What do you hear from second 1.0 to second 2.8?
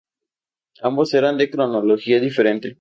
eran de cronología diferente.